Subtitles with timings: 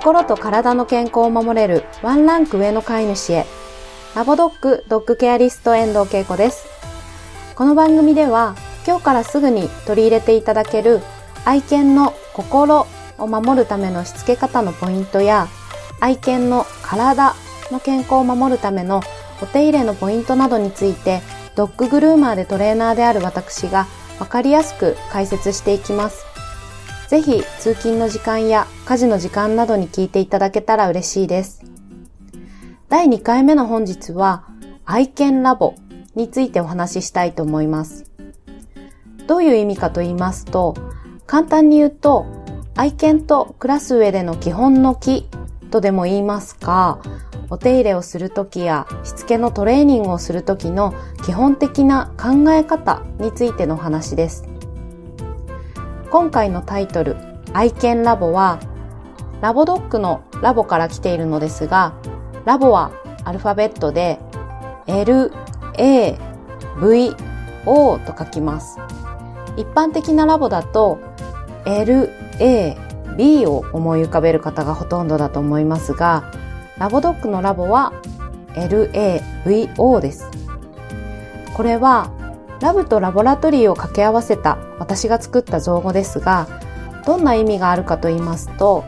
[0.00, 3.44] 心と体の健康を守れるワンランク上の飼い主へ
[4.16, 6.66] ラボドッグドッグケアリスト遠藤恵子です
[7.54, 11.00] この番組では今日からすぐに取り入れていただける
[11.44, 12.86] 愛犬の心
[13.18, 15.48] を守るためのしつけ方のポイントや
[16.00, 17.34] 愛犬の体
[17.70, 19.02] の健康を守るための
[19.42, 21.20] お手入れのポイントなどについて
[21.56, 23.86] ドッググルーマーでトレーナーである私が
[24.18, 26.29] わかりやすく解説していきます。
[27.10, 31.64] ぜひ通勤の時間や家事の時間などに聞いていただけたら嬉しいです。
[32.88, 34.44] 第2回目の本日は
[34.84, 35.74] 愛犬ラボ
[36.14, 38.08] についてお話ししたいと思います。
[39.26, 40.76] どういう意味かと言いますと、
[41.26, 42.26] 簡単に言うと
[42.76, 45.28] 愛犬と暮らす上での基本の木
[45.72, 47.00] とでも言いますか、
[47.48, 54.49] お手入れをするときやしつけのトレーニングをするときの基本的な考え方についての話です。
[56.10, 57.16] 今回のタイトル、
[57.52, 58.58] 愛犬ラボは、
[59.40, 61.94] ラボドッグのラボから来ているのですが、
[62.44, 62.90] ラボは
[63.22, 64.18] アルファベットで
[64.88, 65.30] L,
[65.78, 66.18] A,
[66.82, 67.14] V,
[67.64, 68.80] O と書きます。
[69.56, 70.98] 一般的なラボだと
[71.64, 72.76] L, A,
[73.16, 76.32] B を思い浮かべる方がほとんどだと思いますが、
[76.78, 77.92] ラボドッグのラボは
[78.54, 80.28] LAVO です。
[81.54, 82.10] これは
[82.60, 86.46] ラブとラボラトリーを掛け合わせた私が作った造語ですが、
[87.06, 88.84] どんな意味があるかと言いますと、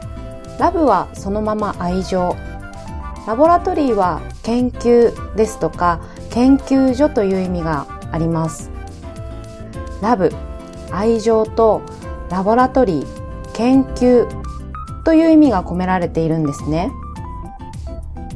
[0.58, 2.36] ラブはそのまま愛情、
[3.26, 6.00] ラボラトリーは研究ですとか
[6.30, 8.70] 研究所という意味があります。
[10.02, 10.32] ラブ、
[10.90, 11.82] 愛情と
[12.30, 14.26] ラボラトリー、研究
[15.04, 16.92] という意味が込められているんですね。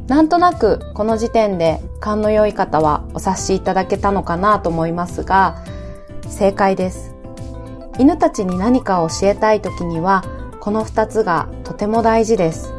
[0.08, 5.56] なんとなくこの時点で勘の良い方はお察しいただけたのかなと思いますが、
[6.28, 7.14] 正解です。
[7.98, 10.22] 犬たちに何かを教えたい時には、
[10.60, 12.72] この二つがとても大事です。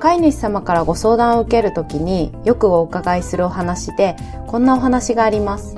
[0.00, 4.16] 飼い主様からご相談を受けるときによくお伺いするお話で、
[4.46, 5.76] こんなお話があります。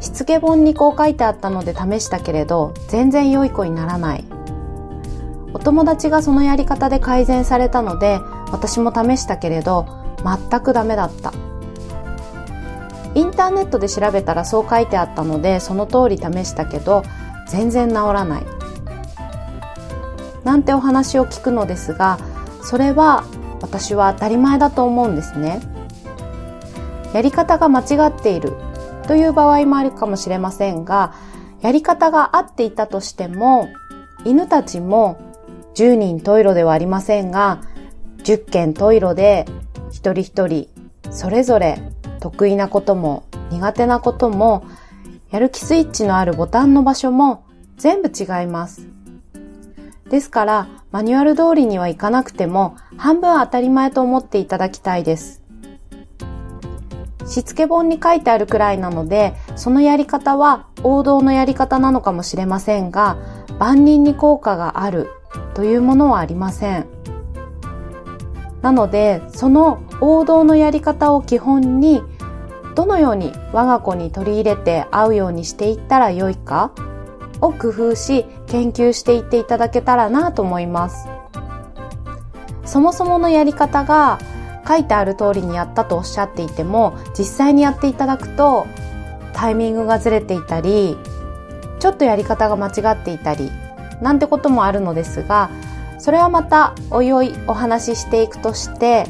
[0.00, 4.24] しつけ本にこう書いてあったので試したけれど、全然良い子にならない。
[5.60, 8.18] お友達がそのやり方で改善されたので
[8.50, 9.86] 私も試したけれど
[10.24, 11.34] 全くダメだった。
[13.14, 17.02] インターネットで調べたらそう書いてあったのでその通り試したけど
[17.46, 18.42] 全然治らない。
[20.44, 22.18] なんてお話を聞くのですが
[22.62, 23.24] それは
[23.60, 25.60] 私は当たり前だと思うんですね。
[27.12, 28.54] やり方が間違っている
[29.06, 31.12] という場合もあるかもしれませんが
[31.60, 33.68] やり方が合っていたとしても
[34.24, 35.29] 犬たちも
[35.74, 37.62] 10人トイロではありませんが、
[38.24, 39.46] 10件トイロで
[39.90, 40.68] 一人一人
[41.10, 41.78] それぞれ
[42.20, 44.64] 得意なことも苦手なことも
[45.30, 47.44] やる気スイッチのあるボタンの場所も
[47.76, 48.86] 全部違います。
[50.08, 55.40] ですからマニュアル通りにはいかなくても半分当たり前と思っていただきたいです。
[57.26, 63.18] しつけ本に書いてあるくらいなのでそのやり方は王道のやり方なのかもしれませんが
[63.60, 65.08] 万人に効果がある
[65.54, 66.86] というものはありません。
[68.62, 72.02] なので、その王道のやり方を基本に、
[72.74, 76.72] どのように我が子に取り入れて合うようにしていったらよいか
[77.40, 81.08] を工夫し研究していっていただけたらなと思います。
[82.64, 84.18] そもそものやり方が
[84.66, 88.66] 書いてある通りにやったとおっしゃっていても実際にやっていただくと
[89.32, 90.96] タイミングがずれていたり
[91.80, 93.50] ちょっとやり方が間違っていたり
[94.00, 95.50] なんてこともあるのですが
[95.98, 99.06] それはまたおいおいお話ししていくとして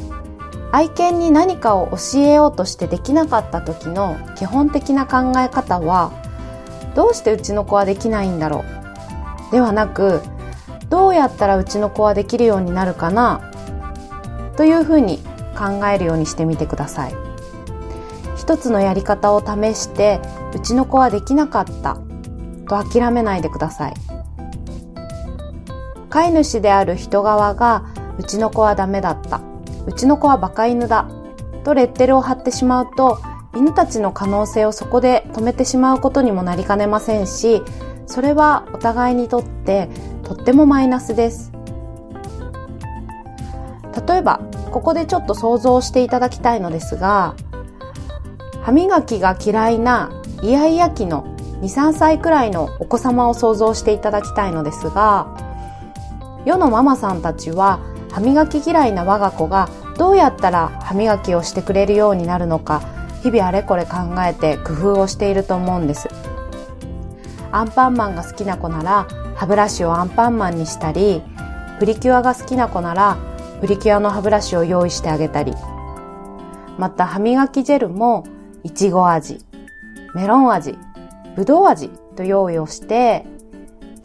[0.72, 6.12] 愛犬に何かを教えようとしてできなかった時の基本的な考え方は
[6.94, 8.64] どうしてうちの子はできないんだろ
[9.48, 9.52] う？
[9.52, 10.20] ではなく
[10.88, 13.52] どうやったらうちの子はできるようになるかな？
[14.56, 15.18] というふうに
[15.56, 17.14] 考えるようにしてみてください。
[18.36, 20.20] 一つのやり方を試して
[20.54, 21.96] うちの子はできなかった。
[22.66, 23.94] と諦めないでください。
[26.10, 27.84] 飼い主である人側が、
[28.18, 29.40] うちの子はダメだった。
[29.86, 31.08] うちの子はバカ犬だ。
[31.64, 33.18] とレッテルを貼ってしまうと、
[33.56, 37.62] 犬たちの可能性をそこで止めてしまうことにもなりかねませんし、
[38.06, 39.88] それはお互いにとって
[40.24, 41.52] とってもマイナスです。
[44.06, 44.40] 例えば、
[44.70, 47.34] ここでちょっと想像していただきたいのですが、
[48.62, 50.10] 歯磨きが嫌いな
[50.42, 51.24] イヤイヤ期の
[51.60, 55.49] 2、3歳くらいのお子様を想像していただきたいのですが、
[56.44, 62.80] 世のママさんたちは歯磨き嫌いな我が子がどうやったら歯磨きをしてくれるようになるのか
[63.22, 66.08] 日々あれこれ考えて工夫をしていると思うんです。
[67.52, 71.22] アンパンマンが好きな子なら歯ブラシをアンパンマンにしたり
[71.78, 73.18] プリキュアが好きな子なら
[73.60, 75.52] プリキュアの歯ブラシを用意してあげたり、
[76.78, 78.24] また歯磨きジェルも
[78.62, 79.38] いちご味、
[80.14, 80.78] メロン味、
[81.36, 83.26] ぶどう味と用意をして、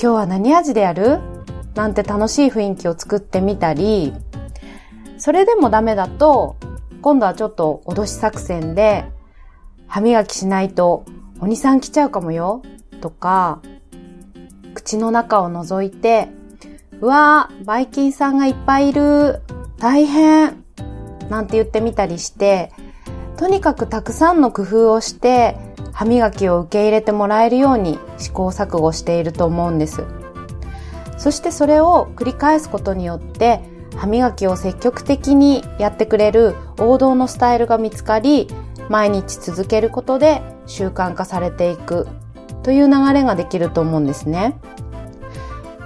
[0.02, 1.22] 今日は何味でやる？
[1.76, 4.14] なんて楽しい雰囲気を作ってみたり、
[5.18, 6.56] それでもダメだと、
[7.02, 9.06] 今度はちょっと脅し作戦で、
[9.88, 11.06] 歯磨きしないと
[11.40, 12.64] 鬼さん来ちゃうかもよ、
[13.02, 13.62] とか、
[14.74, 16.30] 口の中を覗いて、
[17.02, 19.42] うわー、バイキンさんがいっぱいいる、
[19.78, 20.64] 大変、
[21.30, 22.72] なんて言ってみたりして、
[23.38, 25.58] とにかくたくさんの工夫をして、
[25.92, 30.06] 歯磨きを受け入れてもらえるように試行錯誤していると思うんです。
[31.18, 33.62] そしてそれを繰り返すことによって、
[33.96, 38.48] 歯磨きを積極的にやってくれる王道のスタイルが見つかり、
[38.90, 42.08] 毎日続けることで習慣化されていく
[42.62, 44.60] という流れができると思うんですね。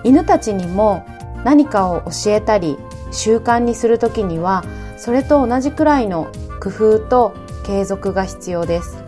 [0.04, 1.06] 犬たちにも
[1.44, 2.78] 何かを教えたり
[3.12, 4.64] 習慣にするときには
[4.98, 6.28] それと同じくらいの
[6.62, 7.34] 工夫と
[7.64, 9.04] 継続が必要です。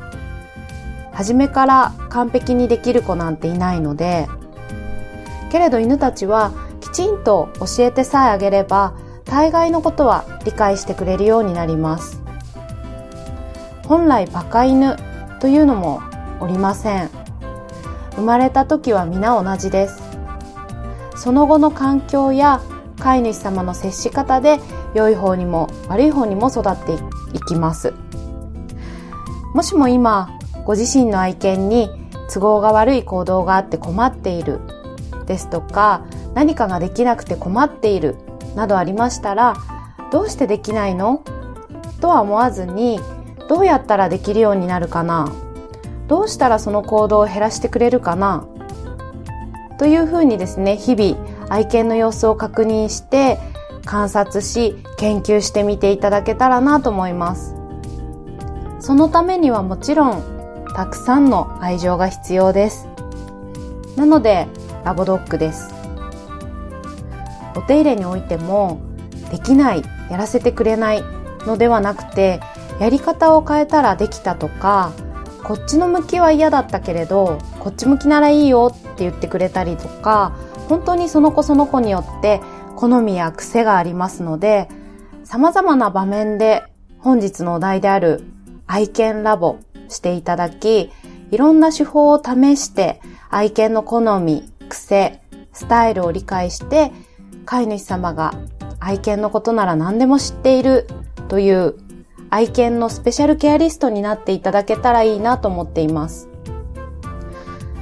[1.11, 4.27] 初めから完璧にできる子なんていないので、
[5.51, 8.93] けれど犬たちはきちんと教えてさえあげれば
[9.25, 12.21] 大概のことは理解してくれるようになります。
[13.85, 14.95] 本来バカ犬
[15.41, 16.01] というのも
[16.39, 17.09] おりません。
[18.15, 20.01] 生まれた時は皆同じです。
[21.15, 22.61] その後の環境や
[22.99, 24.59] 飼い主様の接し方で
[24.93, 26.93] 良い方にも悪い方にも育って
[27.33, 27.93] いきます。
[29.53, 31.89] もしも今、ご自身の愛犬に
[32.33, 34.61] 都合が悪い行動があって困っている
[35.25, 38.17] ですとか、何かができなくて困っている
[38.55, 39.55] などありましたら、
[40.11, 41.23] どうしてできないの？
[41.99, 42.99] とは思わずに、
[43.47, 45.31] どうやったらできるようになるかな？
[46.07, 48.45] どうしたらその行動を減らしてくれるかな？
[49.77, 51.17] というふうにですね、日々
[51.49, 53.39] 愛犬の様子を確認して
[53.85, 57.55] 観察し研究してみていただけたらなと思います。
[58.79, 62.87] そのためにはもちろんたくさんの愛情が必要です。
[63.95, 64.47] なので
[64.83, 65.73] ラボドッグです。
[67.55, 68.81] お手入れにおいても
[69.31, 71.03] できない、やらせてくれない
[71.45, 72.39] のではなくて
[72.79, 74.93] やり方を変えたらできたとか
[75.43, 80.35] こっちの向きは嫌だったけれどこっち向きならいいよって言ってくれたりとか
[80.69, 82.41] 本当にその子その子によって
[82.75, 84.69] 好みや癖がありますので、
[85.23, 86.63] 様々な場面で
[86.99, 88.23] 本日のお題である
[88.67, 90.91] 愛犬ラボしていただき、
[91.31, 95.21] いろんな手法を試して愛犬の好み、癖、
[95.53, 96.91] スタイルを理解して、
[97.45, 98.33] 飼い主様が
[98.79, 100.87] 愛犬のことなら何でも知っている
[101.27, 101.75] という
[102.29, 106.29] 愛犬のスペシャルケアリストになっていただけたらいいなと思っています。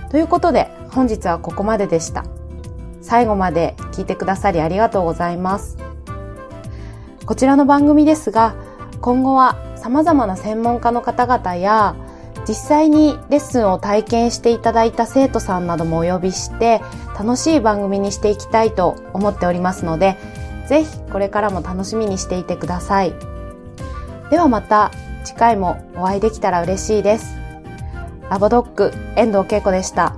[0.09, 2.25] ということで本日はここまででした。
[3.01, 5.77] 最後まで聞いてくださりありがとうございます。
[7.25, 8.56] こちらの番組ですが、
[9.01, 11.95] 今後は様々な専門家の方々や、
[12.50, 16.81] 実際にレッスンを体験していただいた生徒さんなどもお呼びして、
[17.16, 20.18] 楽しい番組にしていきたいと思っておりますので、
[20.68, 23.13] ぜひこれからも楽しみにしていてください。
[24.31, 24.90] ではまた
[25.24, 27.38] 次回もお会いできたら嬉しいです。
[28.31, 30.16] ラボドッグ遠藤恵子でした。